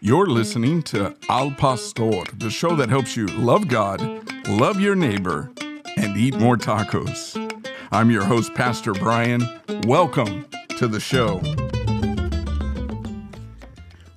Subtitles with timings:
[0.00, 4.00] You're listening to Al Pastor, the show that helps you love God,
[4.46, 5.50] love your neighbor,
[5.96, 7.34] and eat more tacos.
[7.90, 9.42] I'm your host, Pastor Brian.
[9.84, 10.46] Welcome
[10.78, 11.40] to the show.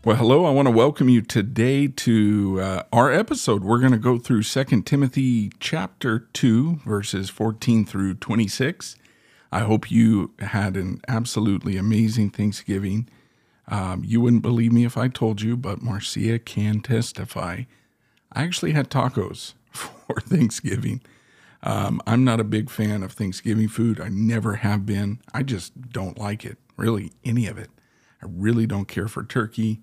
[0.05, 0.45] Well, hello.
[0.45, 3.63] I want to welcome you today to uh, our episode.
[3.63, 8.95] We're going to go through 2 Timothy chapter 2, verses 14 through 26.
[9.51, 13.09] I hope you had an absolutely amazing Thanksgiving.
[13.67, 17.63] Um, you wouldn't believe me if I told you, but Marcia can testify.
[18.31, 21.01] I actually had tacos for Thanksgiving.
[21.61, 23.99] Um, I'm not a big fan of Thanksgiving food.
[23.99, 25.19] I never have been.
[25.33, 27.69] I just don't like it, really, any of it.
[28.21, 29.81] I really don't care for turkey,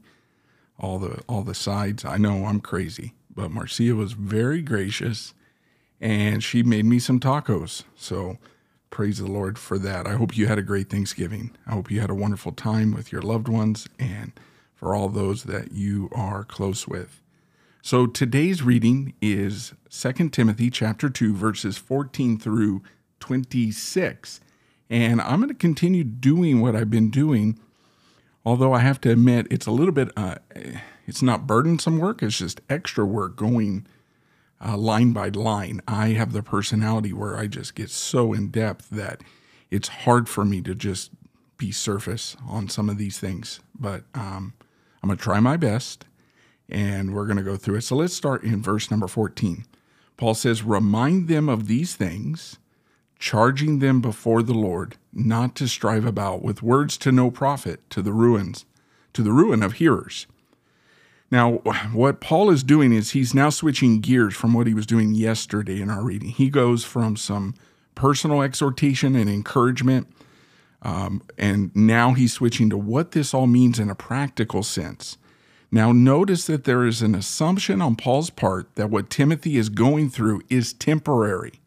[0.78, 2.04] all the all the sides.
[2.04, 5.34] I know I'm crazy, but Marcia was very gracious,
[6.00, 7.84] and she made me some tacos.
[7.94, 8.38] So
[8.90, 10.06] praise the Lord for that.
[10.06, 11.50] I hope you had a great Thanksgiving.
[11.66, 14.32] I hope you had a wonderful time with your loved ones and
[14.74, 17.20] for all those that you are close with.
[17.82, 22.82] So today's reading is 2 Timothy chapter 2 verses 14 through
[23.20, 24.40] 26.
[24.90, 27.58] And I'm going to continue doing what I've been doing.
[28.44, 30.36] Although I have to admit it's a little bit uh,
[31.06, 33.86] it's not burdensome work, it's just extra work going
[34.64, 35.80] uh, line by line.
[35.86, 39.22] I have the personality where I just get so in depth that
[39.70, 41.10] it's hard for me to just
[41.58, 43.60] be surface on some of these things.
[43.78, 44.54] But um,
[45.02, 46.04] I'm going to try my best
[46.68, 47.82] and we're going to go through it.
[47.82, 49.64] So let's start in verse number 14.
[50.16, 52.58] Paul says, Remind them of these things,
[53.18, 58.02] charging them before the Lord not to strive about with words to no profit to
[58.02, 58.64] the ruins,
[59.12, 60.26] to the ruin of hearers.
[61.30, 61.54] Now,
[61.92, 65.80] what Paul is doing is he's now switching gears from what he was doing yesterday
[65.80, 66.28] in our reading.
[66.28, 67.54] He goes from some
[67.96, 70.06] personal exhortation and encouragement,
[70.82, 75.18] um, and now he's switching to what this all means in a practical sense.
[75.72, 80.10] Now, notice that there is an assumption on Paul's part that what Timothy is going
[80.10, 81.60] through is temporary.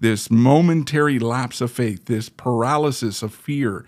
[0.00, 3.84] This momentary lapse of faith, this paralysis of fear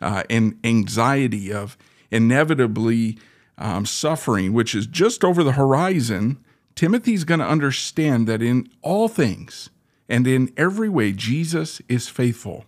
[0.00, 1.76] uh, and anxiety of
[2.10, 3.18] inevitably
[3.58, 6.42] um, suffering, which is just over the horizon,
[6.74, 9.70] Timothy's going to understand that in all things
[10.08, 12.64] and in every way, Jesus is faithful.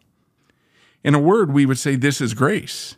[1.02, 2.96] In a word, we would say this is grace.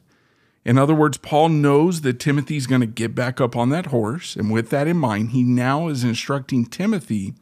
[0.65, 4.37] In other words, Paul knows that Timothy's going to get back up on that horse.
[4.37, 7.35] And with that in mind, he now is instructing Timothy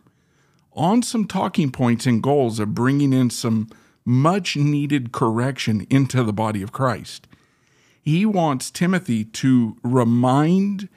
[0.72, 3.68] on some talking points and goals of bringing in some
[4.04, 7.26] much needed correction into the body of Christ
[8.02, 10.88] he wants Timothy to remind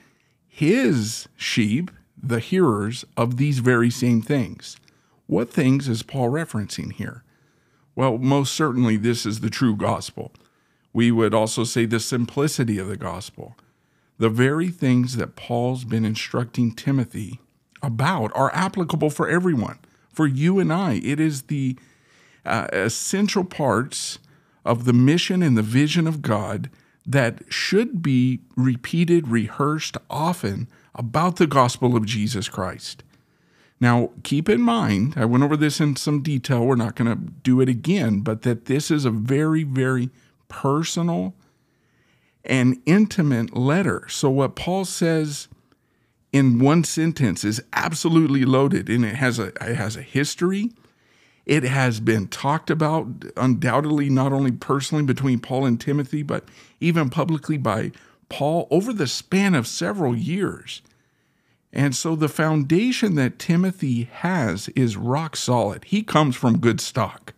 [0.46, 4.76] his sheep, the hearers, of these very same things.
[5.26, 7.22] What things is Paul referencing here?
[7.94, 10.32] Well, most certainly, this is the true gospel.
[10.92, 13.56] We would also say the simplicity of the gospel.
[14.18, 17.40] The very things that Paul's been instructing Timothy
[17.82, 19.78] about are applicable for everyone,
[20.12, 21.00] for you and I.
[21.04, 21.76] It is the
[22.46, 24.18] uh, essential parts
[24.64, 26.70] of the mission and the vision of God
[27.06, 33.02] that should be repeated, rehearsed often about the gospel of Jesus Christ.
[33.80, 36.64] Now, keep in mind, I went over this in some detail.
[36.64, 40.10] We're not going to do it again, but that this is a very, very
[40.48, 41.34] personal
[42.44, 44.06] and intimate letter.
[44.08, 45.48] So, what Paul says
[46.32, 50.72] in one sentence is absolutely loaded, and it has a, it has a history,
[51.46, 53.06] it has been talked about,
[53.36, 56.48] undoubtedly, not only personally between Paul and Timothy, but
[56.80, 57.92] even publicly by
[58.28, 60.80] Paul over the span of several years.
[61.72, 65.84] And so the foundation that Timothy has is rock solid.
[65.84, 67.34] He comes from good stock.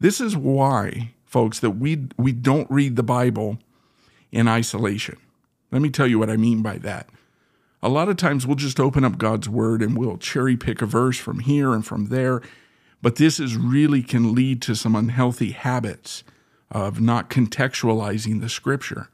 [0.00, 3.58] This is why, folks, that we, we don't read the Bible
[4.32, 5.18] in isolation.
[5.70, 7.08] Let me tell you what I mean by that.
[7.82, 10.86] A lot of times we'll just open up God's word and we'll cherry pick a
[10.86, 12.40] verse from here and from there
[13.04, 16.24] but this is really can lead to some unhealthy habits
[16.70, 19.10] of not contextualizing the scripture.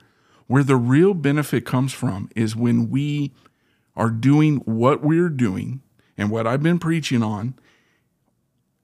[0.47, 3.33] Where the real benefit comes from is when we
[3.97, 5.83] are doing what we're doing
[6.17, 7.55] and what I've been preaching on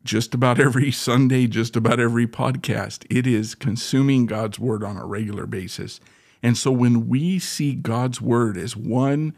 [0.02, 3.06] just about every Sunday, just about every podcast.
[3.08, 6.00] It is consuming God's word on a regular basis.
[6.42, 9.36] And so when we see God's word as one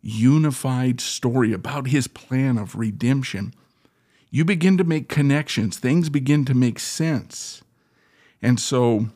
[0.00, 3.52] unified story about his plan of redemption,
[4.30, 7.62] you begin to make connections, things begin to make sense.
[8.40, 9.08] And so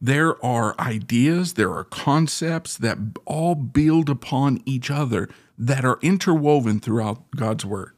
[0.00, 5.28] there are ideas, there are concepts that all build upon each other
[5.58, 7.92] that are interwoven throughout God's Word.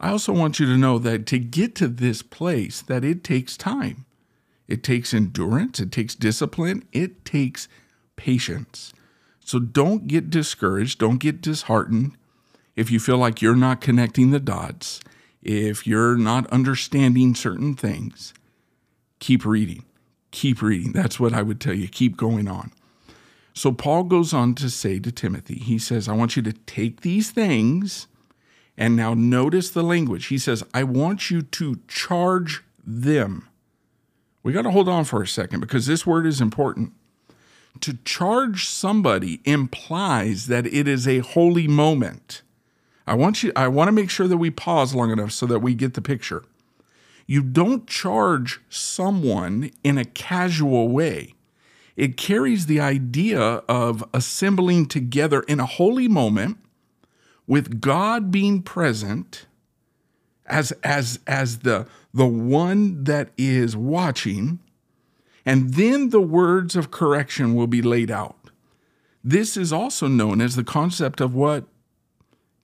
[0.00, 3.56] I also want you to know that to get to this place that it takes
[3.56, 4.06] time.
[4.66, 7.68] It takes endurance, it takes discipline, it takes
[8.16, 8.92] patience.
[9.40, 12.16] So don't get discouraged, don't get disheartened
[12.76, 15.00] if you feel like you're not connecting the dots,
[15.42, 18.34] if you're not understanding certain things.
[19.20, 19.84] Keep reading.
[20.30, 20.92] Keep reading.
[20.92, 21.86] That's what I would tell you.
[21.86, 22.72] Keep going on.
[23.52, 27.02] So Paul goes on to say to Timothy, he says, I want you to take
[27.02, 28.08] these things
[28.76, 30.26] and now notice the language.
[30.26, 33.48] He says, I want you to charge them.
[34.42, 36.92] We got to hold on for a second because this word is important.
[37.80, 42.42] To charge somebody implies that it is a holy moment.
[43.06, 45.60] I want you I want to make sure that we pause long enough so that
[45.60, 46.44] we get the picture.
[47.26, 51.34] You don't charge someone in a casual way.
[51.96, 56.58] It carries the idea of assembling together in a holy moment
[57.46, 59.46] with God being present
[60.46, 64.58] as as as the the one that is watching
[65.46, 68.50] and then the words of correction will be laid out.
[69.22, 71.64] This is also known as the concept of what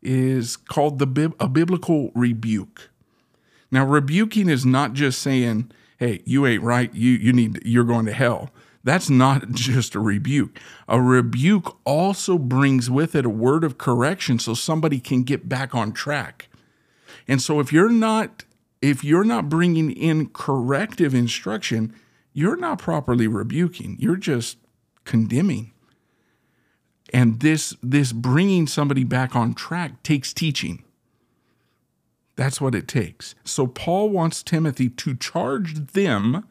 [0.03, 2.91] is called the a biblical rebuke.
[3.71, 6.93] Now, rebuking is not just saying, "Hey, you ain't right.
[6.95, 8.51] You you need you're going to hell."
[8.83, 10.59] That's not just a rebuke.
[10.89, 15.75] A rebuke also brings with it a word of correction so somebody can get back
[15.75, 16.49] on track.
[17.29, 18.45] And so if you're not
[18.83, 21.95] if you're not bringing in corrective instruction,
[22.33, 23.97] you're not properly rebuking.
[24.01, 24.57] You're just
[25.05, 25.73] condemning.
[27.13, 30.85] And this this bringing somebody back on track takes teaching.
[32.37, 33.35] That's what it takes.
[33.45, 36.47] So Paul wants Timothy to charge them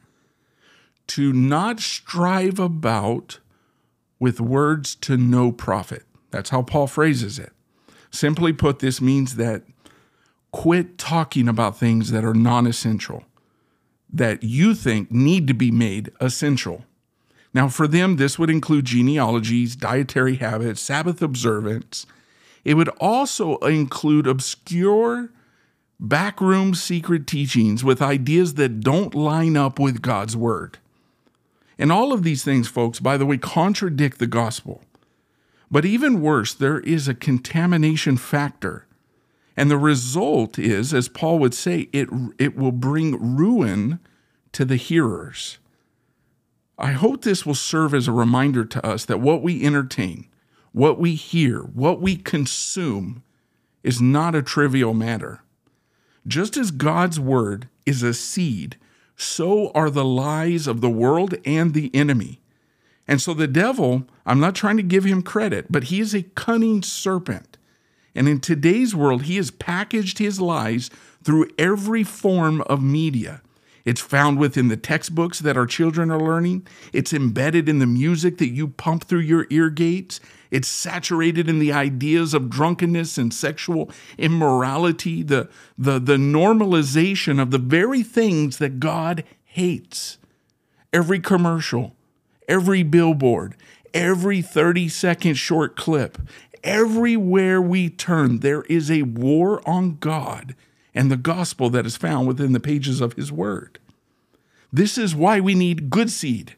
[1.07, 3.39] to not strive about
[4.19, 6.03] with words to no profit.
[6.29, 7.51] That's how Paul phrases it.
[8.11, 9.63] Simply put, this means that
[10.51, 13.23] quit talking about things that are non essential,
[14.11, 16.85] that you think need to be made essential.
[17.53, 22.05] Now, for them, this would include genealogies, dietary habits, Sabbath observance.
[22.63, 25.29] It would also include obscure,
[25.99, 30.77] backroom secret teachings with ideas that don't line up with God's word.
[31.79, 34.81] And all of these things, folks, by the way, contradict the gospel.
[35.71, 38.85] But even worse, there is a contamination factor.
[39.55, 43.99] And the result is, as Paul would say, it, it will bring ruin
[44.51, 45.57] to the hearers.
[46.79, 50.27] I hope this will serve as a reminder to us that what we entertain,
[50.71, 53.21] what we hear, what we consume
[53.83, 55.41] is not a trivial matter.
[56.25, 58.77] Just as God's word is a seed,
[59.17, 62.39] so are the lies of the world and the enemy.
[63.09, 66.23] And so the devil, I'm not trying to give him credit, but he is a
[66.23, 67.57] cunning serpent.
[68.15, 70.89] And in today's world, he has packaged his lies
[71.23, 73.41] through every form of media.
[73.85, 76.67] It's found within the textbooks that our children are learning.
[76.93, 80.19] It's embedded in the music that you pump through your ear gates.
[80.51, 87.51] It's saturated in the ideas of drunkenness and sexual immorality, the, the, the normalization of
[87.51, 90.17] the very things that God hates.
[90.91, 91.95] Every commercial,
[92.47, 93.55] every billboard,
[93.93, 96.17] every 30 second short clip,
[96.63, 100.55] everywhere we turn, there is a war on God
[100.93, 103.79] and the gospel that is found within the pages of His Word.
[104.71, 106.55] This is why we need good seed,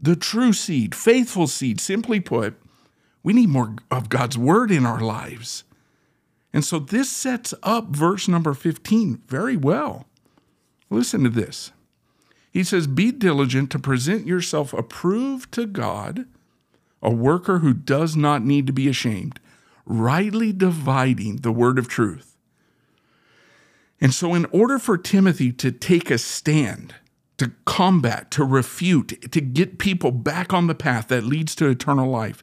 [0.00, 1.80] the true seed, faithful seed.
[1.80, 2.54] Simply put,
[3.22, 5.64] we need more of God's Word in our lives.
[6.52, 10.06] And so this sets up verse number 15 very well.
[10.90, 11.72] Listen to this.
[12.50, 16.26] He says, Be diligent to present yourself approved to God,
[17.02, 19.40] a worker who does not need to be ashamed,
[19.86, 22.31] rightly dividing the word of truth.
[24.02, 26.96] And so, in order for Timothy to take a stand,
[27.38, 32.10] to combat, to refute, to get people back on the path that leads to eternal
[32.10, 32.42] life,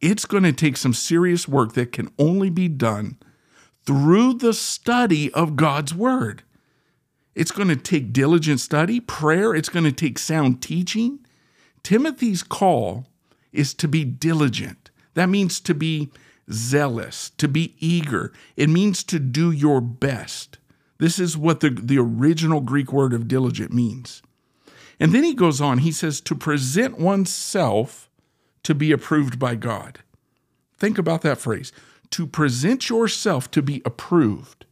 [0.00, 3.16] it's going to take some serious work that can only be done
[3.86, 6.42] through the study of God's Word.
[7.36, 11.20] It's going to take diligent study, prayer, it's going to take sound teaching.
[11.84, 13.06] Timothy's call
[13.52, 14.90] is to be diligent.
[15.14, 16.10] That means to be
[16.50, 18.32] zealous, to be eager.
[18.56, 20.57] It means to do your best.
[20.98, 24.22] This is what the, the original Greek word of diligent means.
[25.00, 28.10] And then he goes on, he says, to present oneself
[28.64, 30.00] to be approved by God.
[30.76, 31.72] Think about that phrase
[32.10, 34.64] to present yourself to be approved.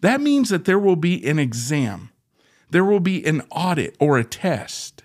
[0.00, 2.10] That means that there will be an exam,
[2.70, 5.04] there will be an audit or a test.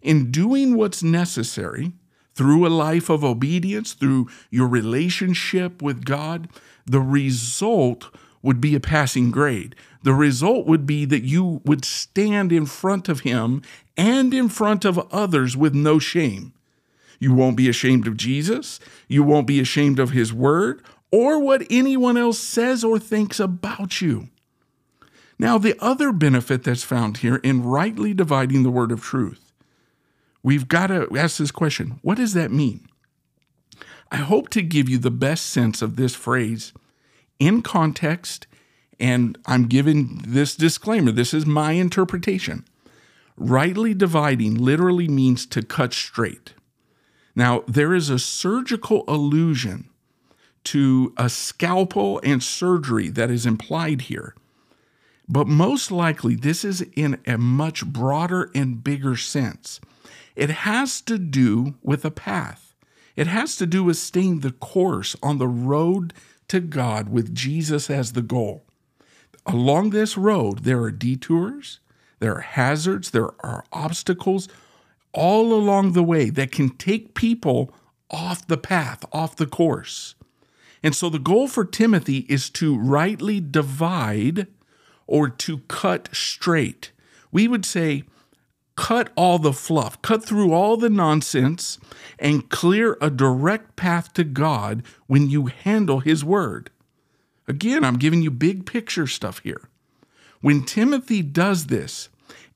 [0.00, 1.92] In doing what's necessary
[2.34, 6.48] through a life of obedience, through your relationship with God,
[6.86, 9.74] the result would be a passing grade.
[10.02, 13.62] The result would be that you would stand in front of him
[13.96, 16.52] and in front of others with no shame.
[17.18, 18.78] You won't be ashamed of Jesus.
[19.08, 24.00] You won't be ashamed of his word or what anyone else says or thinks about
[24.00, 24.28] you.
[25.38, 29.52] Now, the other benefit that's found here in rightly dividing the word of truth,
[30.42, 32.86] we've got to ask this question what does that mean?
[34.10, 36.72] I hope to give you the best sense of this phrase
[37.38, 38.46] in context,
[38.98, 41.12] and I'm giving this disclaimer.
[41.12, 42.64] This is my interpretation.
[43.36, 46.54] Rightly dividing literally means to cut straight.
[47.36, 49.88] Now, there is a surgical allusion
[50.64, 54.34] to a scalpel and surgery that is implied here.
[55.28, 59.80] But most likely, this is in a much broader and bigger sense.
[60.34, 62.74] It has to do with a path,
[63.14, 66.12] it has to do with staying the course on the road
[66.48, 68.64] to God with Jesus as the goal.
[69.46, 71.80] Along this road, there are detours,
[72.18, 74.48] there are hazards, there are obstacles
[75.12, 77.72] all along the way that can take people
[78.10, 80.14] off the path, off the course.
[80.82, 84.46] And so the goal for Timothy is to rightly divide
[85.06, 86.92] or to cut straight.
[87.32, 88.04] We would say,
[88.78, 91.78] cut all the fluff, cut through all the nonsense,
[92.16, 96.70] and clear a direct path to God when you handle His Word.
[97.48, 99.68] Again, I'm giving you big picture stuff here.
[100.40, 102.08] When Timothy does this,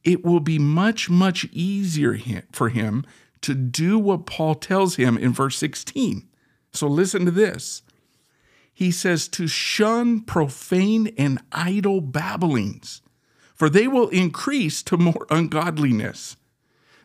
[0.04, 2.16] it will be much, much easier
[2.52, 3.04] for him
[3.40, 6.28] to do what Paul tells him in verse 16.
[6.72, 7.82] So listen to this
[8.72, 13.02] he says to shun profane and idle babblings,
[13.62, 16.36] for they will increase to more ungodliness.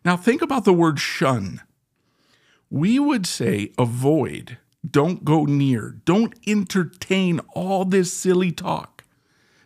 [0.04, 1.62] Now, think about the word shun.
[2.72, 4.58] We would say avoid,
[4.90, 9.04] don't go near, don't entertain all this silly talk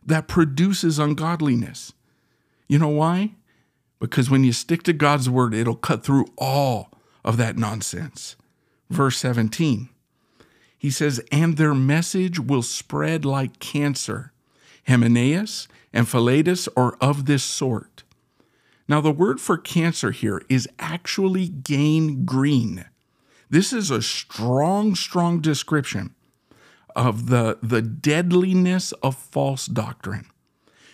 [0.05, 1.93] that produces ungodliness.
[2.67, 3.35] You know why?
[4.01, 6.91] Because when you stick to God's word, it'll cut through all
[7.23, 8.35] of that nonsense.
[8.89, 9.87] Verse 17
[10.77, 14.33] he says, and their message will spread like cancer.
[14.87, 18.03] Hymenaeus and Philetus are of this sort.
[18.87, 22.85] Now, the word for cancer here is actually gangrene.
[23.49, 26.15] This is a strong, strong description
[26.95, 30.25] of the, the deadliness of false doctrine.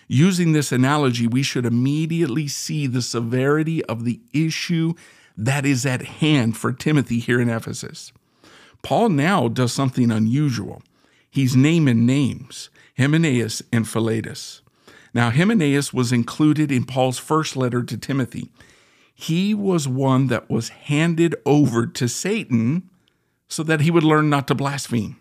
[0.06, 4.94] Using this analogy, we should immediately see the severity of the issue
[5.36, 8.12] that is at hand for Timothy here in Ephesus.
[8.82, 10.82] Paul now does something unusual.
[11.30, 14.62] He's naming names Hymenaeus and Philetus.
[15.14, 18.50] Now, Hymenaeus was included in Paul's first letter to Timothy.
[19.14, 22.88] He was one that was handed over to Satan
[23.48, 25.16] so that he would learn not to blaspheme.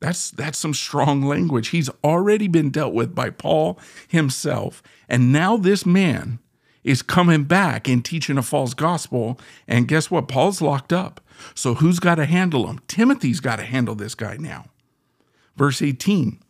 [0.00, 1.68] That's, that's some strong language.
[1.68, 4.82] He's already been dealt with by Paul himself.
[5.08, 6.40] And now this man
[6.82, 9.38] is coming back and teaching a false gospel.
[9.68, 10.26] And guess what?
[10.26, 11.20] Paul's locked up.
[11.54, 12.80] So who's got to handle him?
[12.88, 14.66] Timothy's got to handle this guy now.
[15.56, 16.40] Verse 18,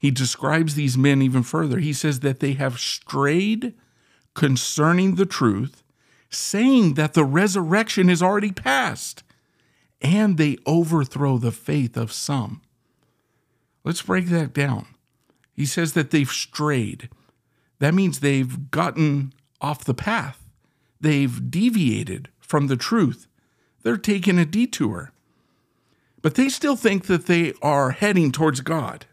[0.00, 1.78] he describes these men even further.
[1.78, 3.74] He says that they have strayed
[4.34, 5.82] concerning the truth,
[6.30, 9.22] saying that the resurrection is already past,
[10.00, 12.62] and they overthrow the faith of some.
[13.84, 14.86] Let's break that down.
[15.52, 17.10] He says that they've strayed.
[17.78, 20.42] That means they've gotten off the path,
[21.00, 23.26] they've deviated from the truth
[23.82, 25.12] they're taking a detour.
[26.22, 29.06] But they still think that they are heading towards God.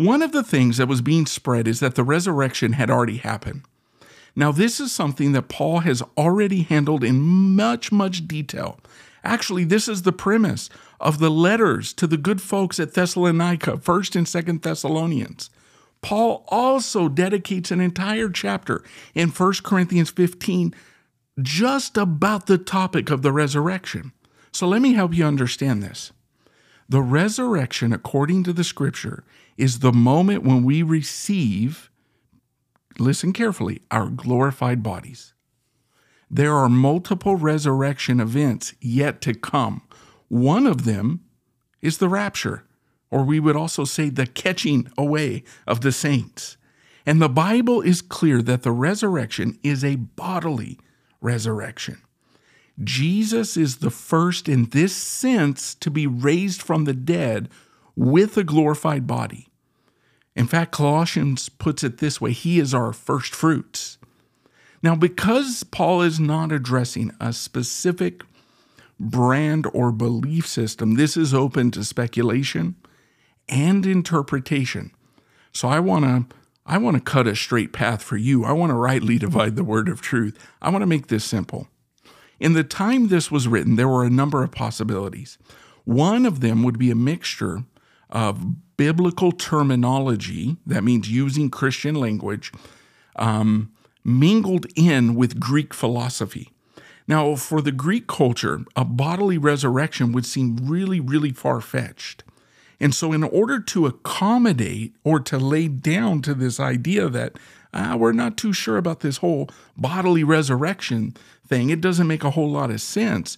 [0.00, 3.64] One of the things that was being spread is that the resurrection had already happened.
[4.34, 8.80] Now, this is something that Paul has already handled in much, much detail.
[9.22, 14.16] Actually, this is the premise of the letters to the good folks at Thessalonica, 1st
[14.16, 15.50] and 2nd Thessalonians.
[16.00, 18.82] Paul also dedicates an entire chapter
[19.14, 20.74] in 1 Corinthians 15
[21.42, 24.12] just about the topic of the resurrection.
[24.50, 26.10] So let me help you understand this.
[26.88, 29.22] The resurrection, according to the scripture,
[29.60, 31.90] is the moment when we receive,
[32.98, 35.34] listen carefully, our glorified bodies.
[36.30, 39.82] There are multiple resurrection events yet to come.
[40.28, 41.20] One of them
[41.82, 42.64] is the rapture,
[43.10, 46.56] or we would also say the catching away of the saints.
[47.04, 50.78] And the Bible is clear that the resurrection is a bodily
[51.20, 52.00] resurrection.
[52.82, 57.50] Jesus is the first in this sense to be raised from the dead
[57.94, 59.49] with a glorified body.
[60.36, 63.98] In fact, Colossians puts it this way He is our first fruits.
[64.82, 68.22] Now, because Paul is not addressing a specific
[68.98, 72.76] brand or belief system, this is open to speculation
[73.48, 74.92] and interpretation.
[75.52, 78.44] So I want to I want to cut a straight path for you.
[78.44, 80.38] I want to rightly divide the word of truth.
[80.62, 81.66] I want to make this simple.
[82.38, 85.36] In the time this was written, there were a number of possibilities.
[85.84, 87.64] One of them would be a mixture
[88.10, 92.52] of biblical terminology, that means using Christian language,
[93.16, 93.72] um,
[94.04, 96.50] mingled in with Greek philosophy.
[97.06, 102.24] Now, for the Greek culture, a bodily resurrection would seem really, really far fetched.
[102.78, 107.36] And so, in order to accommodate or to lay down to this idea that
[107.74, 111.14] ah, we're not too sure about this whole bodily resurrection
[111.46, 113.36] thing, it doesn't make a whole lot of sense.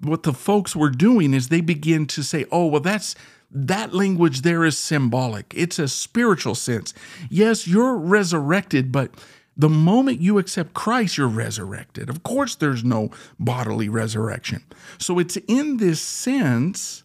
[0.00, 3.14] What the folks were doing is they begin to say, oh, well, that's
[3.54, 5.54] that language there is symbolic.
[5.56, 6.92] It's a spiritual sense.
[7.30, 9.12] Yes, you're resurrected, but
[9.56, 12.10] the moment you accept Christ, you're resurrected.
[12.10, 14.64] Of course, there's no bodily resurrection.
[14.98, 17.04] So it's in this sense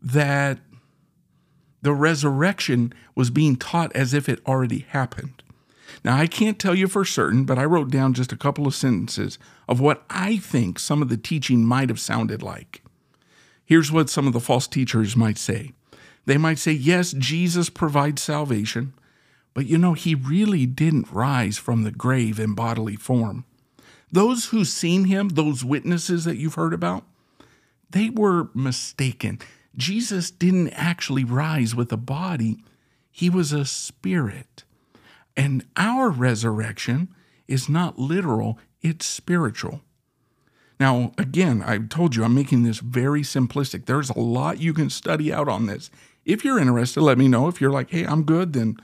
[0.00, 0.60] that
[1.82, 5.42] the resurrection was being taught as if it already happened.
[6.04, 8.74] Now, I can't tell you for certain, but I wrote down just a couple of
[8.76, 12.82] sentences of what I think some of the teaching might have sounded like.
[13.64, 15.72] Here's what some of the false teachers might say
[16.30, 18.94] they might say, Yes, Jesus provides salvation,
[19.52, 23.44] but you know, he really didn't rise from the grave in bodily form.
[24.12, 27.04] Those who seen him, those witnesses that you've heard about,
[27.90, 29.40] they were mistaken.
[29.76, 32.62] Jesus didn't actually rise with a body,
[33.10, 34.62] he was a spirit.
[35.36, 37.08] And our resurrection
[37.48, 39.80] is not literal, it's spiritual.
[40.78, 43.84] Now, again, I told you I'm making this very simplistic.
[43.84, 45.90] There's a lot you can study out on this.
[46.24, 47.48] If you're interested, let me know.
[47.48, 48.76] If you're like, hey, I'm good, then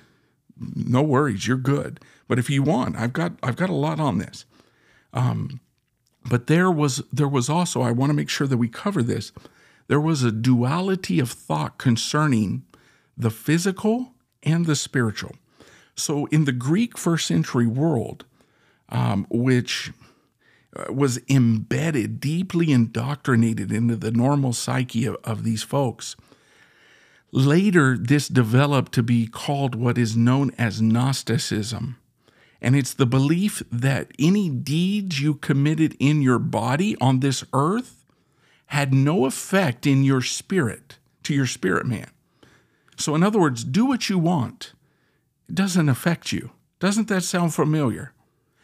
[0.58, 2.00] no worries, you're good.
[2.28, 4.44] But if you want, I've got I've got a lot on this.
[5.12, 5.60] Um,
[6.28, 9.32] but there was there was also I want to make sure that we cover this
[9.88, 12.64] there was a duality of thought concerning
[13.16, 14.12] the physical
[14.42, 15.32] and the spiritual.
[15.94, 18.24] So, in the Greek first century world,
[18.88, 19.92] um, which
[20.76, 26.16] uh, was embedded, deeply indoctrinated into the normal psyche of, of these folks,
[27.36, 31.98] later this developed to be called what is known as Gnosticism.
[32.62, 38.06] And it's the belief that any deeds you committed in your body on this earth
[38.68, 42.10] had no effect in your spirit, to your spirit man.
[42.96, 44.72] So, in other words, do what you want.
[45.46, 46.52] It doesn't affect you.
[46.80, 48.12] Doesn't that sound familiar?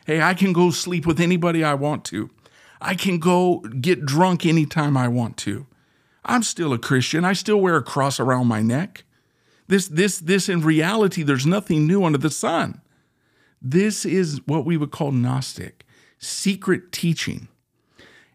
[0.06, 2.30] Hey, I can go sleep with anybody I want to.
[2.80, 5.66] I can go get drunk anytime I want to.
[6.24, 7.24] I'm still a Christian.
[7.24, 9.04] I still wear a cross around my neck.
[9.68, 12.80] This, this, this in reality, there's nothing new under the sun.
[13.60, 15.84] This is what we would call Gnostic,
[16.18, 17.48] secret teaching.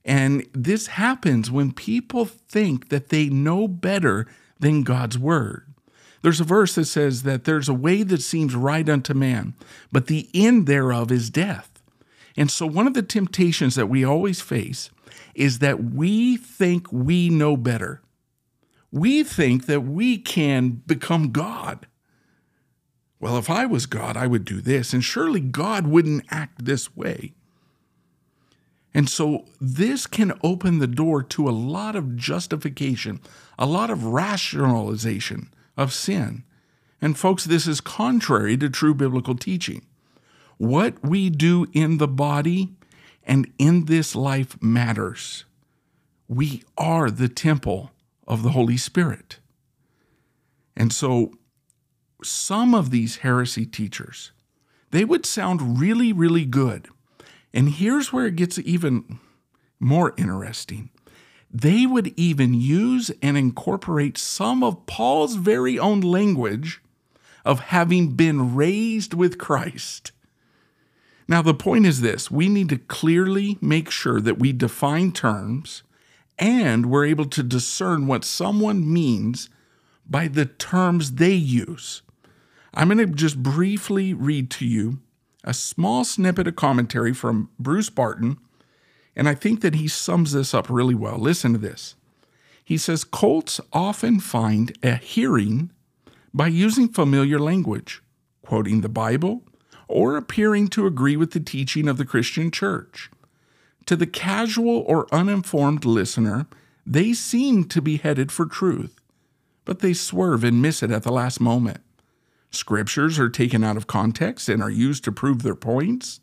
[0.06, 4.26] And this happens when people think that they know better
[4.60, 5.66] than God's word.
[6.22, 9.54] There's a verse that says that there's a way that seems right unto man,
[9.92, 11.82] but the end thereof is death.
[12.36, 14.90] And so, one of the temptations that we always face
[15.38, 18.02] is that we think we know better.
[18.92, 21.86] We think that we can become God.
[23.20, 26.96] Well, if I was God, I would do this, and surely God wouldn't act this
[26.96, 27.34] way.
[28.94, 33.22] And so this can open the door to a lot of justification,
[33.60, 36.44] a lot of rationalization of sin.
[37.00, 39.86] And folks, this is contrary to true biblical teaching.
[40.58, 42.77] What we do in the body
[43.28, 45.46] and in this life matters.
[46.28, 47.92] We are the temple
[48.28, 49.38] of the Holy Spirit.
[50.76, 51.34] And so
[52.24, 54.32] some of these heresy teachers,
[54.90, 56.88] they would sound really, really good
[57.54, 59.20] and here's where it gets even
[59.80, 60.90] more interesting.
[61.50, 66.82] They would even use and incorporate some of Paul's very own language
[67.46, 70.12] of having been raised with Christ.
[71.28, 75.84] Now, the point is this we need to clearly make sure that we define terms
[76.40, 79.50] and we're able to discern what someone means
[80.08, 82.02] by the terms they use.
[82.74, 85.00] I'm going to just briefly read to you
[85.44, 88.38] a small snippet of commentary from Bruce Barton,
[89.16, 91.18] and I think that he sums this up really well.
[91.18, 91.96] Listen to this.
[92.64, 95.72] He says cults often find a hearing
[96.34, 98.04] by using familiar language,
[98.42, 99.42] quoting the Bible,
[99.88, 103.10] or appearing to agree with the teaching of the Christian church.
[103.86, 106.48] To the casual or uninformed listener,
[106.86, 109.00] they seem to be headed for truth,
[109.66, 111.82] but they swerve and miss it at the last moment.
[112.52, 116.20] Scriptures are taken out of context and are used to prove their points,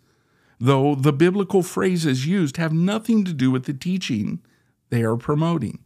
[0.58, 4.40] though the biblical phrases used have nothing to do with the teaching
[4.90, 5.80] they are promoting.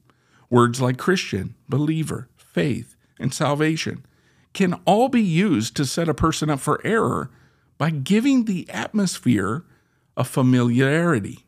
[0.50, 4.04] Words like Christian, believer, faith, and salvation
[4.52, 7.30] can all be used to set a person up for error
[7.78, 9.64] by giving the atmosphere
[10.16, 11.44] a familiarity.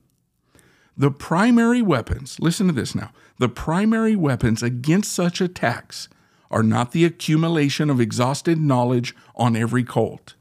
[0.97, 6.09] The primary weapons, listen to this now, the primary weapons against such attacks
[6.51, 10.35] are not the accumulation of exhausted knowledge on every cult.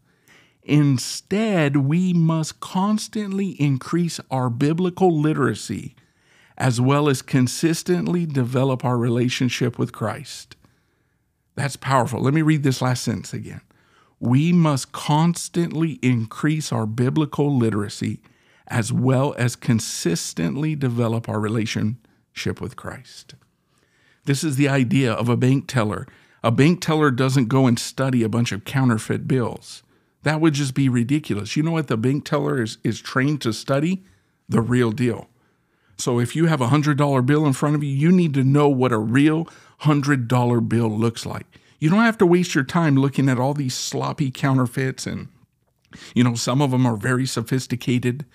[0.63, 5.95] Instead, we must constantly increase our biblical literacy
[6.58, 10.58] as well as consistently develop our relationship with Christ.
[11.56, 12.21] That's powerful.
[12.21, 13.62] Let me read this last sentence again.
[14.19, 18.19] We must constantly increase our biblical literacy
[18.67, 23.36] as well as consistently develop our relationship with Christ.
[24.25, 26.05] This is the idea of a bank teller.
[26.43, 29.84] A bank teller doesn't go and study a bunch of counterfeit bills.
[30.23, 31.55] That would just be ridiculous.
[31.55, 34.03] You know what the bank teller is, is trained to study?
[34.47, 35.29] The real deal.
[35.97, 38.69] So if you have a $100 bill in front of you, you need to know
[38.69, 39.47] what a real
[39.82, 41.45] $100 bill looks like.
[41.80, 45.30] You don't have to waste your time looking at all these sloppy counterfeits and
[46.13, 48.26] you know some of them are very sophisticated.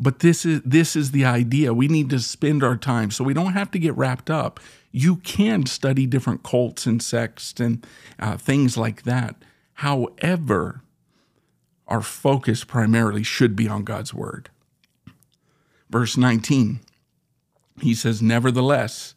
[0.00, 1.74] But this is this is the idea.
[1.74, 4.58] We need to spend our time so we don't have to get wrapped up.
[4.90, 7.86] You can study different cults and sects and
[8.18, 9.36] uh, things like that.
[9.74, 10.82] However,
[11.88, 14.50] our focus primarily should be on God's word.
[15.90, 16.80] Verse 19,
[17.82, 19.14] he says, Nevertheless,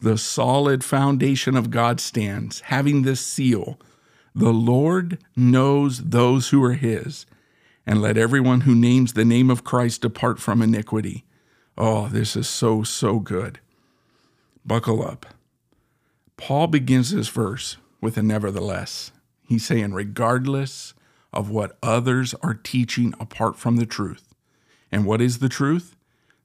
[0.00, 3.78] the solid foundation of God stands, having this seal
[4.34, 7.26] The Lord knows those who are his,
[7.84, 11.24] and let everyone who names the name of Christ depart from iniquity.
[11.76, 13.58] Oh, this is so, so good.
[14.64, 15.26] Buckle up.
[16.36, 19.10] Paul begins this verse with a nevertheless.
[19.48, 20.94] He's saying, regardless
[21.32, 24.34] of what others are teaching apart from the truth.
[24.92, 25.96] And what is the truth?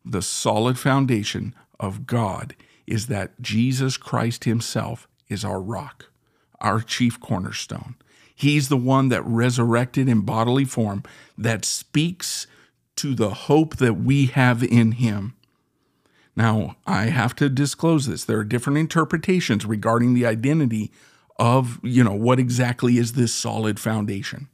[0.04, 2.56] The solid foundation of God
[2.88, 6.10] is that Jesus Christ Himself is our rock,
[6.60, 7.96] our chief cornerstone.
[8.36, 11.04] He's the one that resurrected in bodily form,
[11.38, 12.48] that speaks
[12.98, 15.36] to the hope that we have in Him.
[16.36, 18.26] Now, I have to disclose this.
[18.26, 20.92] There are different interpretations regarding the identity
[21.38, 24.50] of, you know, what exactly is this solid foundation.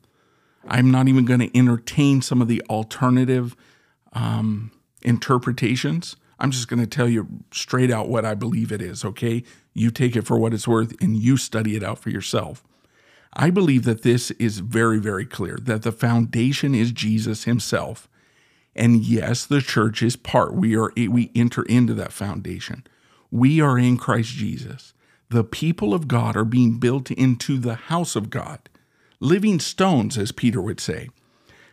[0.68, 3.56] I'm not even going to entertain some of the alternative
[4.14, 6.16] um, interpretations.
[6.40, 9.44] I'm just going to tell you straight out what I believe it is, okay?
[9.74, 12.64] You take it for what it's worth and you study it out for yourself.
[13.34, 18.08] I believe that this is very, very clear that the foundation is Jesus himself.
[18.76, 20.56] And yes, the church is part.
[20.56, 22.86] We are we enter into that foundation.
[23.30, 24.94] We are in Christ Jesus.
[25.30, 28.70] The people of God are being built into the house of God
[29.20, 31.10] living stones, as Peter would say.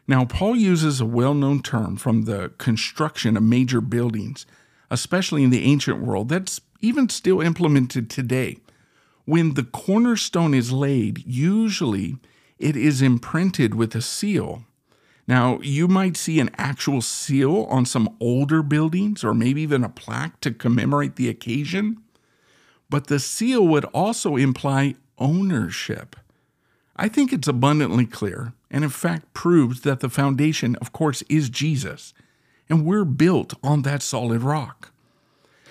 [0.09, 4.47] Now, Paul uses a well known term from the construction of major buildings,
[4.91, 8.59] especially in the ancient world, that's even still implemented today.
[9.25, 12.17] When the cornerstone is laid, usually
[12.59, 14.65] it is imprinted with a seal.
[15.27, 19.89] Now, you might see an actual seal on some older buildings or maybe even a
[19.89, 22.01] plaque to commemorate the occasion,
[22.89, 26.15] but the seal would also imply ownership.
[26.97, 31.51] I think it's abundantly clear, and in fact proves that the foundation, of course, is
[31.51, 32.15] Jesus,
[32.69, 34.93] and we're built on that solid rock.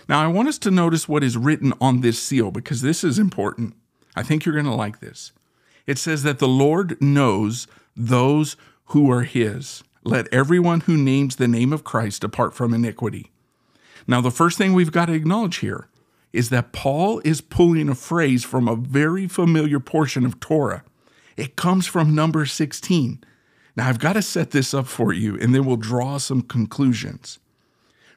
[0.08, 3.18] Now, I want us to notice what is written on this seal because this is
[3.18, 3.74] important.
[4.16, 5.32] I think you're going to like this.
[5.88, 9.84] It says that the Lord knows those who are his.
[10.04, 13.32] Let everyone who names the name of Christ depart from iniquity.
[14.08, 15.88] Now, the first thing we've got to acknowledge here
[16.32, 20.84] is that Paul is pulling a phrase from a very familiar portion of Torah.
[21.38, 23.24] It comes from number 16.
[23.76, 27.40] Now, I've got to set this up for you, and then we'll draw some conclusions.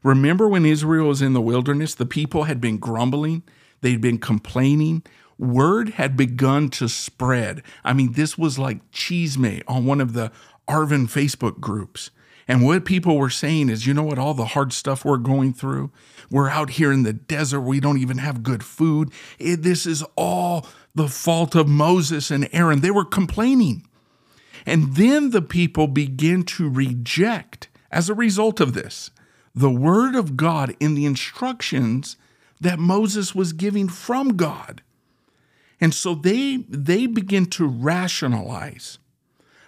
[0.02, 3.42] Remember when Israel was in the wilderness, the people had been grumbling,
[3.80, 5.02] they'd been complaining.
[5.38, 7.62] Word had begun to spread.
[7.84, 10.32] I mean, this was like chisme on one of the
[10.68, 12.10] Arvin Facebook groups.
[12.48, 15.52] And what people were saying is, you know what, all the hard stuff we're going
[15.52, 15.90] through,
[16.30, 19.12] we're out here in the desert, we don't even have good food.
[19.38, 20.66] It, this is all
[20.98, 22.80] the fault of Moses and Aaron.
[22.80, 23.86] They were complaining.
[24.66, 29.10] And then the people begin to reject, as a result of this,
[29.54, 32.16] the word of God in the instructions
[32.60, 34.82] that Moses was giving from God.
[35.80, 38.98] And so they, they begin to rationalize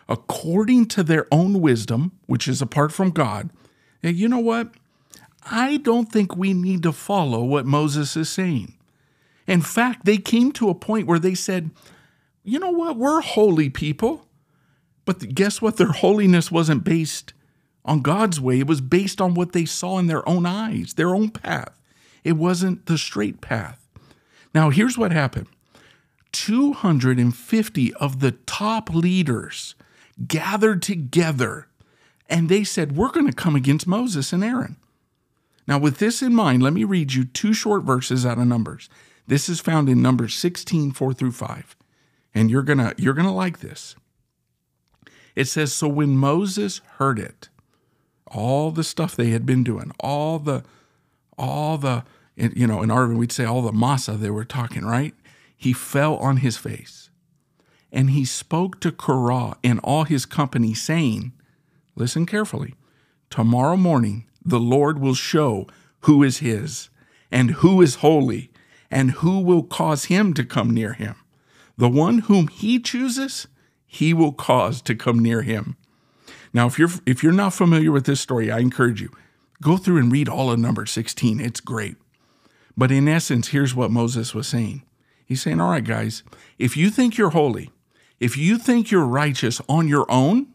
[0.08, 3.50] according to their own wisdom, which is apart from God.
[4.02, 4.72] And you know what?
[5.48, 8.74] I don't think we need to follow what Moses is saying.
[9.46, 11.70] In fact, they came to a point where they said,
[12.42, 12.96] you know what?
[12.96, 14.26] We're holy people.
[15.04, 15.76] But guess what?
[15.76, 17.32] Their holiness wasn't based
[17.84, 21.14] on God's way, it was based on what they saw in their own eyes, their
[21.14, 21.80] own path.
[22.22, 23.88] It wasn't the straight path.
[24.54, 25.46] Now, here's what happened
[26.32, 29.74] 250 of the top leaders
[30.28, 31.68] gathered together
[32.28, 34.76] and they said, We're going to come against Moses and Aaron.
[35.66, 38.88] Now, with this in mind, let me read you two short verses out of Numbers.
[39.30, 41.76] This is found in Numbers 16, 4 through 5.
[42.34, 43.94] And you're gonna you're gonna like this.
[45.36, 47.48] It says, So when Moses heard it,
[48.26, 50.64] all the stuff they had been doing, all the
[51.38, 52.02] all the
[52.34, 55.14] you know, in Arvin we'd say all the masa they were talking, right?
[55.56, 57.10] He fell on his face.
[57.92, 61.32] And he spoke to Korah and all his company, saying,
[61.94, 62.74] Listen carefully.
[63.30, 65.68] Tomorrow morning, the Lord will show
[66.00, 66.90] who is his
[67.30, 68.50] and who is holy
[68.90, 71.14] and who will cause him to come near him.
[71.76, 73.46] The one whom he chooses,
[73.86, 75.76] he will cause to come near him.
[76.52, 79.10] Now, if you're if you're not familiar with this story, I encourage you
[79.62, 81.40] go through and read all of number 16.
[81.40, 81.96] It's great.
[82.76, 84.82] But in essence, here's what Moses was saying.
[85.24, 86.22] He's saying, "All right, guys,
[86.58, 87.70] if you think you're holy,
[88.18, 90.48] if you think you're righteous on your own,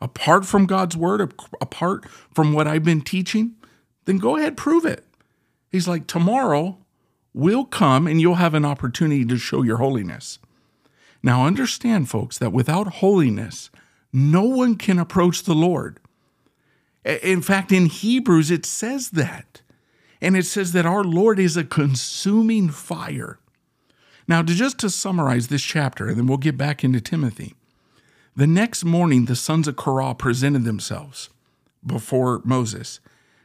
[0.00, 1.20] apart from God's word,
[1.60, 3.56] apart from what I've been teaching,
[4.04, 5.04] then go ahead, prove it.
[5.70, 6.78] He's like, tomorrow
[7.34, 10.38] will come and you'll have an opportunity to show your holiness.
[11.22, 13.70] Now, understand, folks, that without holiness,
[14.12, 15.98] no one can approach the Lord.
[17.04, 19.62] In fact, in Hebrews, it says that.
[20.20, 23.38] And it says that our Lord is a consuming fire.
[24.26, 27.54] Now, to just to summarize this chapter, and then we'll get back into Timothy.
[28.36, 31.30] The next morning, the sons of Korah presented themselves
[31.84, 33.00] before Moses.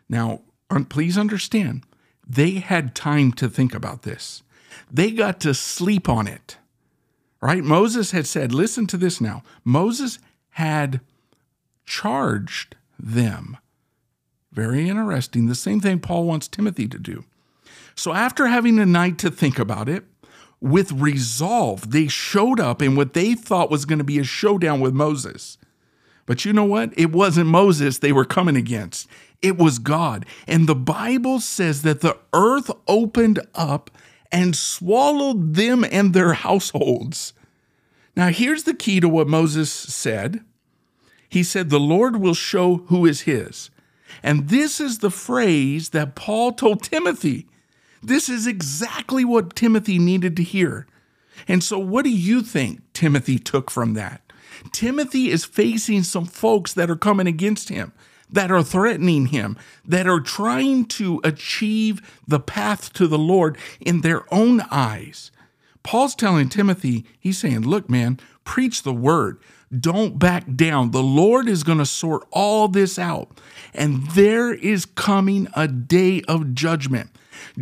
[0.10, 0.42] Now,
[0.90, 1.84] please understand,
[2.28, 4.44] they had time to think about this.
[4.92, 6.58] They got to sleep on it,
[7.42, 7.64] right?
[7.64, 9.44] Moses had said, listen to this now.
[9.64, 10.20] Moses
[10.52, 11.02] had
[11.86, 13.58] charged them.
[14.52, 15.48] Very interesting.
[15.48, 17.26] The same thing Paul wants Timothy to do.
[17.96, 20.04] So, after having a night to think about it,
[20.64, 24.80] with resolve, they showed up in what they thought was going to be a showdown
[24.80, 25.58] with Moses.
[26.26, 26.94] But you know what?
[26.96, 29.10] It wasn't Moses they were coming against,
[29.44, 30.26] it was God.
[30.48, 33.92] And the Bible says that the earth opened up
[34.32, 37.34] and swallowed them and their households.
[38.16, 40.44] Now, here's the key to what Moses said.
[41.30, 43.70] He said, The Lord will show who is his.
[44.22, 47.48] And this is the phrase that Paul told Timothy
[48.04, 50.86] this is exactly what Timothy needed to hear.
[51.48, 54.22] And so, what do you think Timothy took from that?
[54.72, 57.94] Timothy is facing some folks that are coming against him,
[58.34, 64.02] that are threatening him, that are trying to achieve the path to the Lord in
[64.02, 65.32] their own eyes.
[65.84, 69.40] Paul's telling Timothy, he's saying, Look, man, preach the word.
[69.78, 70.92] Don't back down.
[70.92, 73.40] The Lord is going to sort all this out.
[73.74, 77.10] And there is coming a day of judgment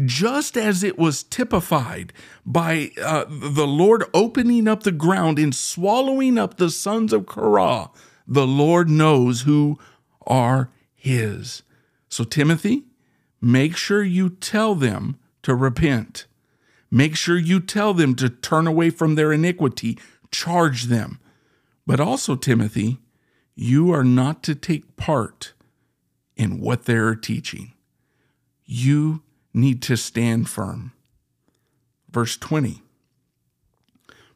[0.06, 2.14] just as it was typified
[2.46, 7.90] by uh, the Lord opening up the ground and swallowing up the sons of Korah,
[8.28, 9.80] the Lord knows who
[10.26, 11.64] are his.
[12.10, 12.84] So, Timothy,
[13.42, 16.26] make sure you tell them to repent.
[16.90, 19.98] Make sure you tell them to turn away from their iniquity,
[20.32, 21.20] charge them.
[21.88, 23.00] But also, Timothy,
[23.56, 25.54] you are not to take part
[26.36, 27.74] in what they're teaching.
[28.66, 30.94] You need to stand firm.
[32.10, 32.82] Verse 20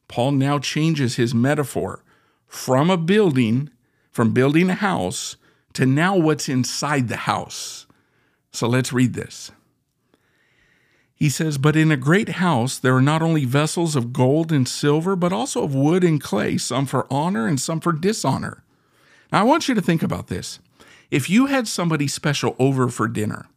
[0.07, 2.03] Paul now changes his metaphor
[2.47, 3.69] from a building,
[4.11, 5.35] from building a house,
[5.75, 7.85] to now what's inside the house.
[8.51, 9.51] So let's read this.
[11.13, 14.67] He says, But in a great house there are not only vessels of gold and
[14.67, 18.63] silver, but also of wood and clay, some for honor and some for dishonor.
[19.31, 20.59] Now I want you to think about this.
[21.11, 23.47] If you had somebody special over for dinner,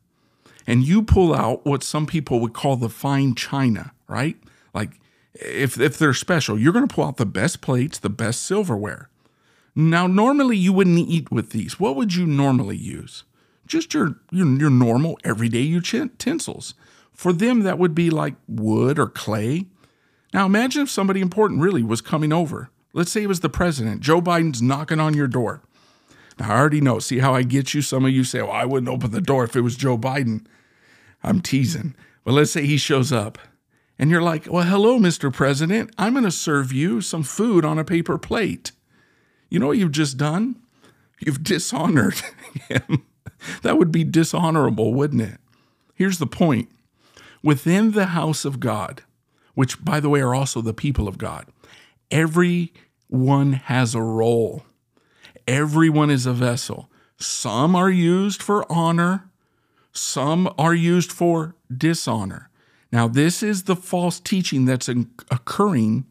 [0.68, 4.37] and you pull out what some people would call the fine china, right?
[4.74, 5.00] Like
[5.33, 9.09] if, if they're special, you're going to pull out the best plates, the best silverware.
[9.81, 11.79] Now, normally you wouldn't eat with these.
[11.79, 13.23] What would you normally use?
[13.64, 16.75] Just your, your, your normal everyday utensils.
[17.12, 19.67] For them, that would be like wood or clay.
[20.35, 22.71] Now, imagine if somebody important really was coming over.
[22.93, 24.01] Let's say it was the president.
[24.01, 25.62] Joe Biden's knocking on your door.
[26.41, 26.99] Now, I already know.
[26.99, 27.81] See how I get you?
[27.81, 30.45] Some of you say, well, I wouldn't open the door if it was Joe Biden.
[31.23, 31.95] I'm teasing.
[32.25, 33.38] But let's say he shows up
[33.97, 35.33] and you're like, well, hello, Mr.
[35.33, 35.95] President.
[35.97, 38.73] I'm going to serve you some food on a paper plate.
[39.48, 40.56] You know what you've just done?
[41.20, 42.14] You've dishonored
[42.68, 43.04] him.
[43.62, 45.38] that would be dishonorable, wouldn't it?
[45.94, 46.68] Here's the point
[47.42, 49.02] within the house of God,
[49.54, 51.46] which, by the way, are also the people of God,
[52.11, 54.64] everyone has a role.
[55.46, 56.90] Everyone is a vessel.
[57.16, 59.24] Some are used for honor,
[59.92, 62.50] some are used for dishonor.
[62.92, 66.06] Now, this is the false teaching that's occurring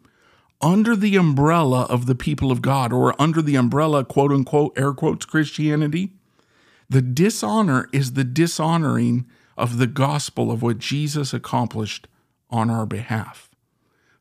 [0.62, 4.94] under the umbrella of the people of God or under the umbrella, quote unquote, air
[4.94, 6.14] quotes, Christianity,
[6.90, 12.08] the dishonor is the dishonoring of the gospel of what Jesus accomplished
[12.50, 13.50] on our behalf.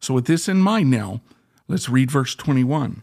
[0.00, 1.20] So, with this in mind now,
[1.68, 3.02] let's read verse 21.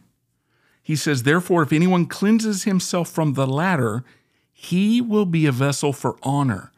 [0.81, 4.03] He says, Therefore, if anyone cleanses himself from the latter,
[4.51, 6.71] he will be a vessel for honor,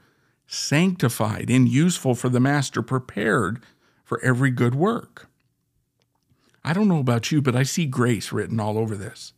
[0.46, 3.62] sanctified and useful for the master, prepared
[4.04, 5.28] for every good work.
[6.66, 9.34] I don't know about you, but I see grace written all over this.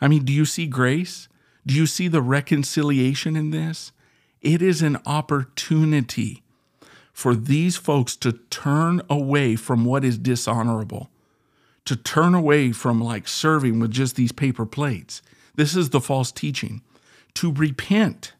[0.00, 1.28] I mean, do you see grace?
[1.64, 3.92] Do you see the reconciliation in this?
[4.42, 6.42] It is an opportunity
[7.12, 11.08] for these folks to turn away from what is dishonorable,
[11.84, 15.22] to turn away from like serving with just these paper plates.
[15.54, 16.82] This is the false teaching.
[17.34, 18.32] To repent.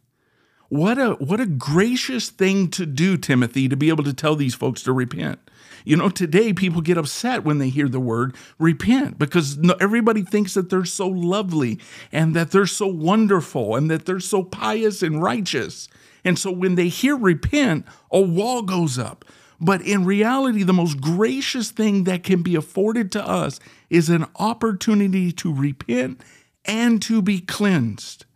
[0.69, 4.55] What a what a gracious thing to do, Timothy, to be able to tell these
[4.55, 5.39] folks to repent.
[5.87, 10.55] You know, today people get upset when they hear the word repent because everybody thinks
[10.55, 11.79] that they're so lovely
[12.11, 15.89] and that they're so wonderful and that they're so pious and righteous.
[16.25, 19.25] And so when they hear repent, a wall goes up.
[19.61, 24.27] But in reality, the most gracious thing that can be afforded to us is an
[24.41, 26.21] opportunity to repent
[26.65, 28.27] and to be cleansed.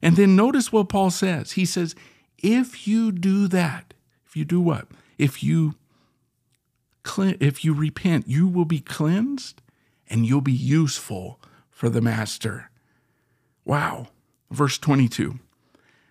[0.00, 1.52] And then notice what Paul says.
[1.52, 1.96] He says,
[2.38, 3.92] if you do that,
[4.24, 4.86] if you do what?
[5.18, 5.74] If you
[7.18, 9.60] if you repent, you will be cleansed
[10.08, 12.70] and you'll be useful for the master.
[13.64, 14.08] Wow.
[14.50, 15.38] Verse 22.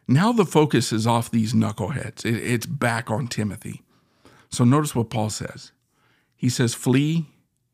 [0.08, 2.26] Now the focus is off these knuckleheads.
[2.26, 3.82] It's back on Timothy.
[4.50, 5.72] So notice what Paul says.
[6.36, 7.28] He says, Flee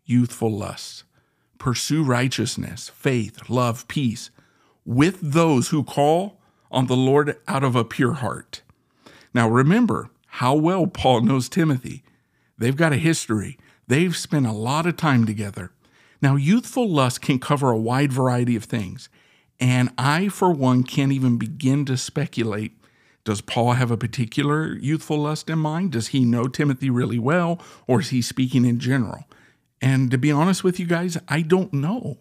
[0.05, 1.03] youthful lusts,
[1.57, 4.29] pursue righteousness, faith, love, peace
[4.85, 6.39] with those who call
[6.71, 8.61] on the Lord out of a pure heart.
[9.33, 12.03] Now remember how well Paul knows Timothy.
[12.57, 13.57] They've got a history.
[13.87, 15.71] They've spent a lot of time together.
[16.21, 19.09] Now, youthful lust can cover a wide variety of things.
[19.59, 22.73] And I, for one, can't even begin to speculate.
[23.23, 25.91] Does Paul have a particular youthful lust in mind?
[25.91, 29.25] Does he know Timothy really well, or is he speaking in general?
[29.81, 32.17] And to be honest with you guys, I don't know.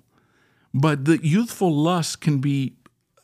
[0.75, 2.75] But the youthful lust can be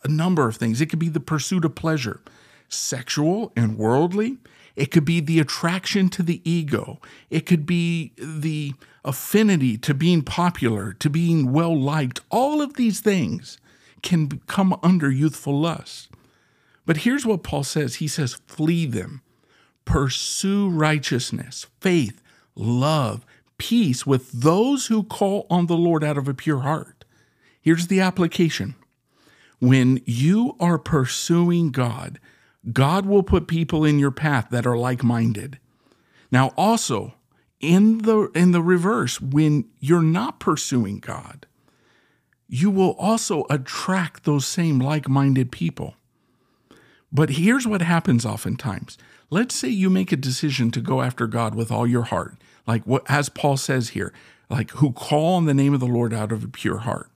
[0.05, 0.81] a number of things.
[0.81, 2.21] It could be the pursuit of pleasure,
[2.69, 4.39] sexual and worldly.
[4.77, 7.01] It could be the attraction to the ego.
[7.31, 12.21] It could be the affinity to being popular, to being well liked.
[12.31, 13.59] All of these things
[14.03, 16.09] can come under youthful lust.
[16.85, 19.23] But here's what Paul says He says, flee them,
[19.85, 22.23] pursue righteousness, faith,
[22.55, 23.25] love,
[23.59, 27.05] peace with those who call on the Lord out of a pure heart.
[27.61, 28.75] Here's the application
[29.61, 32.19] when you are pursuing God,
[32.71, 35.59] God will put people in your path that are like-minded.
[36.31, 37.15] Now also,
[37.61, 41.47] in the in the reverse, when you're not pursuing God,
[42.49, 45.95] you will also attract those same like-minded people.
[47.13, 48.97] But here's what happens oftentimes.
[49.31, 52.85] Let's say you make a decision to go after God with all your heart, like
[52.85, 54.13] what as Paul says here,
[54.49, 57.11] like who call on the name of the Lord out of a pure heart.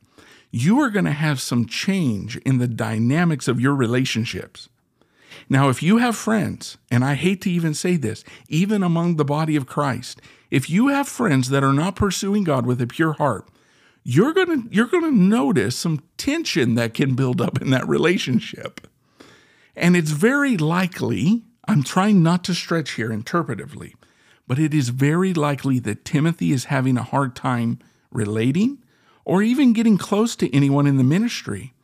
[0.51, 4.69] You are going to have some change in the dynamics of your relationships.
[5.49, 9.25] Now, if you have friends, and I hate to even say this, even among the
[9.25, 10.20] body of Christ,
[10.51, 13.49] if you have friends that are not pursuing God with a pure heart,
[14.03, 17.88] you're going to you're going to notice some tension that can build up in that
[17.88, 18.87] relationship.
[19.75, 23.94] And it's very likely, I'm trying not to stretch here interpretively,
[24.46, 28.79] but it is very likely that Timothy is having a hard time relating
[29.25, 31.75] or even getting close to anyone in the ministry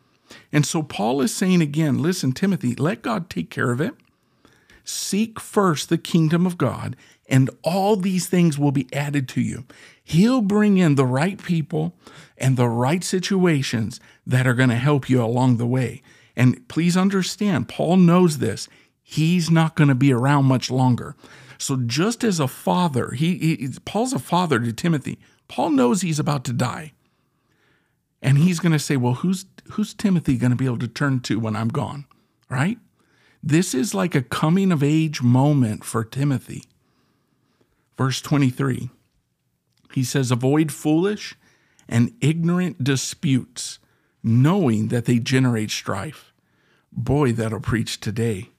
[0.53, 3.95] and so Paul is saying again listen, Timothy, let God take care of it.
[4.85, 6.97] Seek first the kingdom of God,
[7.29, 9.65] and all these things will be added to you.
[10.03, 11.95] He'll bring in the right people
[12.37, 16.03] and the right situations that are going to help you along the way.
[16.37, 18.69] And please understand, Paul knows this.
[19.03, 21.15] He's not going to be around much longer.
[21.59, 25.19] So just as a father, he, he Paul's a father to Timothy.
[25.47, 26.93] Paul knows he's about to die.
[28.21, 31.21] And he's going to say, "Well, who's who's Timothy going to be able to turn
[31.21, 32.07] to when I'm gone?"
[32.49, 32.79] Right?
[33.43, 36.65] This is like a coming of age moment for Timothy.
[37.97, 38.91] Verse 23.
[39.93, 41.35] He says, "Avoid foolish
[41.89, 43.79] and ignorant disputes,
[44.23, 46.33] knowing that they generate strife."
[46.93, 48.51] Boy, that'll preach today.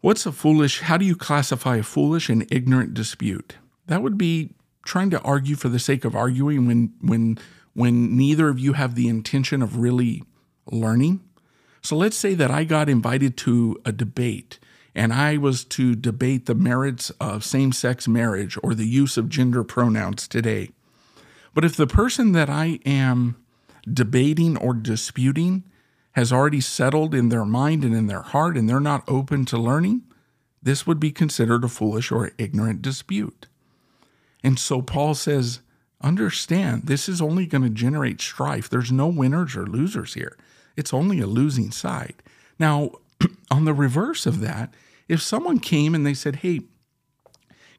[0.00, 0.80] What's a foolish?
[0.80, 3.54] How do you classify a foolish and ignorant dispute?
[3.86, 4.50] That would be
[4.84, 7.38] trying to argue for the sake of arguing when when
[7.74, 10.22] when neither of you have the intention of really
[10.66, 11.20] learning.
[11.82, 14.58] So let's say that I got invited to a debate
[14.94, 19.28] and I was to debate the merits of same sex marriage or the use of
[19.28, 20.70] gender pronouns today.
[21.52, 23.36] But if the person that I am
[23.92, 25.64] debating or disputing
[26.12, 29.58] has already settled in their mind and in their heart and they're not open to
[29.58, 30.02] learning,
[30.62, 33.46] this would be considered a foolish or ignorant dispute.
[34.42, 35.60] And so Paul says,
[36.04, 38.68] understand this is only going to generate strife.
[38.68, 40.36] There's no winners or losers here.
[40.76, 42.14] It's only a losing side.
[42.58, 42.92] Now,
[43.50, 44.74] on the reverse of that,
[45.08, 46.62] if someone came and they said, Hey,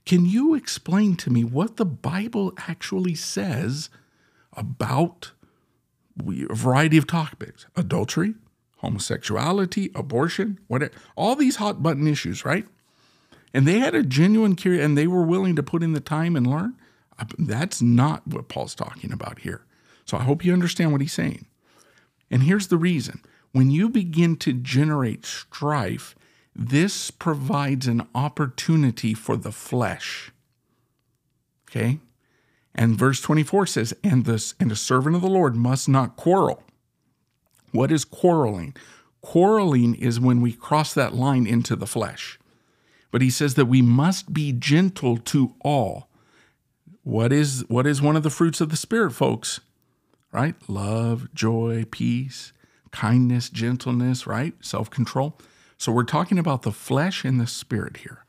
[0.06, 3.90] can you explain to me what the Bible actually says
[4.54, 5.32] about
[6.20, 8.36] a variety of topics adultery,
[8.78, 12.66] homosexuality, abortion, whatever, all these hot button issues, right?
[13.54, 16.36] And they had a genuine curiosity and they were willing to put in the time
[16.36, 16.76] and learn.
[17.38, 19.66] That's not what Paul's talking about here.
[20.06, 21.46] So I hope you understand what he's saying.
[22.30, 26.16] And here's the reason when you begin to generate strife,
[26.56, 30.32] this provides an opportunity for the flesh.
[31.70, 32.00] Okay?
[32.74, 36.64] And verse 24 says, and this and a servant of the Lord must not quarrel.
[37.72, 38.76] What is quarreling?
[39.22, 42.38] Quarreling is when we cross that line into the flesh.
[43.12, 46.10] But he says that we must be gentle to all.
[47.06, 49.60] What is what is one of the fruits of the spirit, folks?
[50.32, 50.56] Right?
[50.68, 52.52] Love, joy, peace,
[52.92, 54.54] kindness, gentleness, right?
[54.60, 55.38] Self-control.
[55.78, 58.26] So we're talking about the flesh and the spirit here.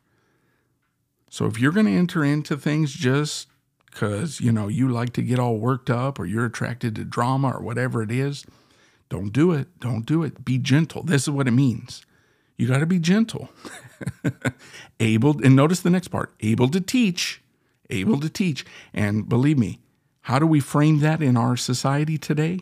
[1.31, 3.49] So if you're going to enter into things just
[3.91, 7.53] because, you know, you like to get all worked up or you're attracted to drama
[7.57, 8.45] or whatever it is,
[9.09, 9.69] don't do it.
[9.81, 10.45] Don't do it.
[10.45, 11.03] Be gentle.
[11.03, 12.05] This is what it means.
[12.59, 13.49] You got to be gentle.
[15.01, 17.41] able, and notice the next part able to teach,
[17.91, 18.65] able to teach.
[18.93, 19.81] And believe me,
[20.23, 22.61] how do we frame that in our society today?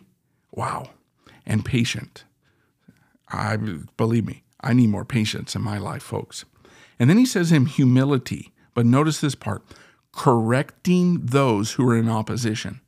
[0.50, 0.90] Wow.
[1.46, 2.24] And patient.
[3.28, 3.56] I
[3.96, 6.44] believe me, I need more patience in my life, folks.
[6.98, 9.62] And then he says in humility, but notice this part
[10.12, 12.80] correcting those who are in opposition.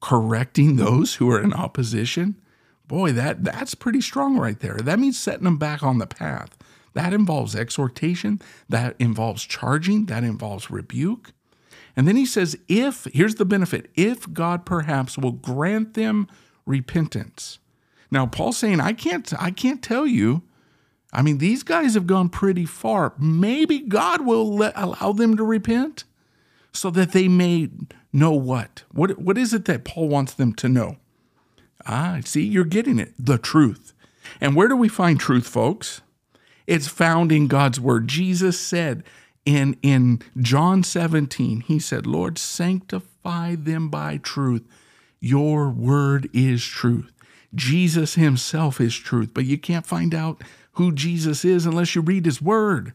[0.00, 2.36] Correcting those who are in opposition?
[2.86, 4.76] Boy, that, that's pretty strong right there.
[4.76, 6.56] That means setting them back on the path.
[6.94, 11.32] That involves exhortation, that involves charging, that involves rebuke.
[11.96, 16.28] And then he says, if, here's the benefit, if God perhaps will grant them
[16.66, 17.58] repentance.
[18.10, 20.42] Now, Paul's saying, I can't, I can't tell you.
[21.12, 23.14] I mean, these guys have gone pretty far.
[23.18, 26.04] Maybe God will let, allow them to repent
[26.72, 27.70] so that they may
[28.12, 28.82] know what?
[28.92, 30.96] What, what is it that Paul wants them to know?
[31.86, 33.92] Ah, see, you're getting it the truth.
[34.40, 36.00] And where do we find truth, folks?
[36.66, 38.08] It's found in God's word.
[38.08, 39.04] Jesus said
[39.44, 44.66] in, in John 17, He said, Lord, sanctify them by truth.
[45.20, 47.12] Your word is truth.
[47.54, 50.42] Jesus Himself is truth, but you can't find out
[50.72, 52.94] who Jesus is unless you read His word.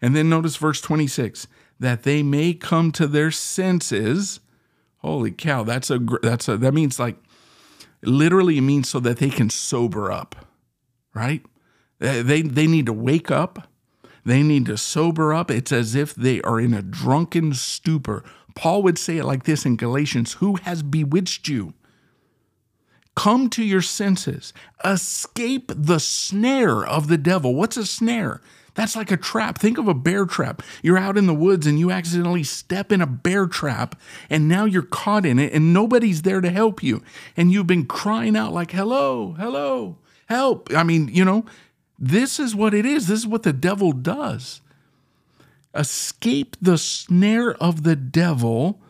[0.00, 1.46] And then notice verse 26
[1.78, 4.40] that they may come to their senses.
[4.98, 7.16] Holy cow, that's a that's a that means like
[8.02, 10.46] literally it means so that they can sober up,
[11.14, 11.44] right?
[12.02, 13.68] They they need to wake up.
[14.24, 15.50] They need to sober up.
[15.50, 18.24] It's as if they are in a drunken stupor.
[18.54, 21.74] Paul would say it like this in Galatians Who has bewitched you?
[23.14, 24.52] Come to your senses.
[24.84, 27.54] Escape the snare of the devil.
[27.54, 28.40] What's a snare?
[28.74, 29.58] That's like a trap.
[29.58, 30.62] Think of a bear trap.
[30.82, 34.00] You're out in the woods and you accidentally step in a bear trap,
[34.30, 37.02] and now you're caught in it, and nobody's there to help you.
[37.36, 40.72] And you've been crying out, like, hello, hello, help.
[40.74, 41.44] I mean, you know,
[41.98, 43.06] this is what it is.
[43.06, 44.60] This is what the devil does.
[45.74, 48.80] Escape the snare of the devil,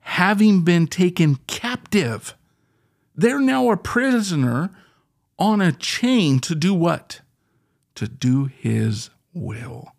[0.00, 2.34] having been taken captive.
[3.16, 4.70] They're now a prisoner
[5.38, 7.20] on a chain to do what?
[7.96, 9.92] To do his will.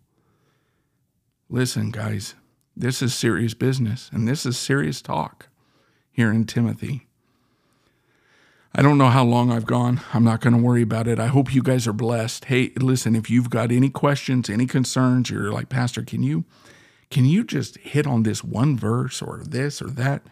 [1.48, 2.34] Listen, guys,
[2.76, 5.48] this is serious business and this is serious talk
[6.10, 7.08] here in Timothy.
[8.74, 10.00] I don't know how long I've gone.
[10.14, 11.18] I'm not going to worry about it.
[11.18, 12.44] I hope you guys are blessed.
[12.44, 16.44] Hey, listen, if you've got any questions, any concerns, you're like, "Pastor, can you
[17.10, 20.22] can you just hit on this one verse or this or that?"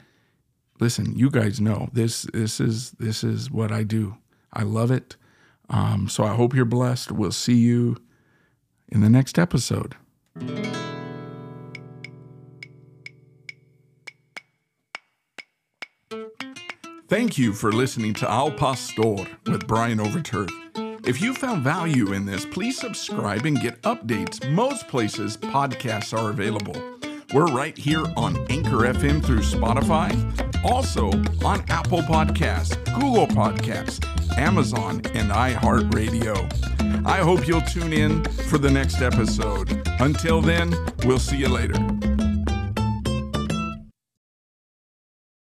[0.80, 4.16] Listen, you guys know this this is this is what I do.
[4.52, 5.16] I love it.
[5.68, 7.10] Um, so I hope you're blessed.
[7.10, 7.96] We'll see you
[8.88, 9.96] in the next episode.
[17.08, 20.50] Thank you for listening to Al Pastor with Brian Overturf.
[21.06, 24.46] If you found value in this, please subscribe and get updates.
[24.52, 26.76] Most places podcasts are available.
[27.32, 30.12] We're right here on Anchor FM through Spotify,
[30.62, 31.08] also
[31.46, 34.04] on Apple Podcasts, Google Podcasts,
[34.36, 37.06] Amazon, and iHeartRadio.
[37.06, 39.80] I hope you'll tune in for the next episode.
[39.98, 40.74] Until then,
[41.06, 42.17] we'll see you later.